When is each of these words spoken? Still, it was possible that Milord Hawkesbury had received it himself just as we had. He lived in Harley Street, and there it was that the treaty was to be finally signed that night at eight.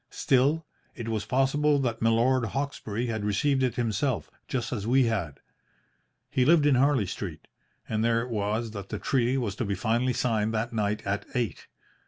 Still, 0.09 0.65
it 0.95 1.09
was 1.09 1.25
possible 1.27 1.77
that 1.77 2.01
Milord 2.01 2.43
Hawkesbury 2.45 3.05
had 3.05 3.23
received 3.23 3.61
it 3.61 3.75
himself 3.75 4.31
just 4.47 4.73
as 4.73 4.87
we 4.87 5.03
had. 5.03 5.41
He 6.31 6.43
lived 6.43 6.65
in 6.65 6.73
Harley 6.73 7.05
Street, 7.05 7.47
and 7.87 8.03
there 8.03 8.23
it 8.23 8.31
was 8.31 8.71
that 8.71 8.89
the 8.89 8.97
treaty 8.97 9.37
was 9.37 9.55
to 9.57 9.63
be 9.65 9.75
finally 9.75 10.13
signed 10.13 10.55
that 10.55 10.73
night 10.73 11.05
at 11.05 11.27
eight. 11.35 11.67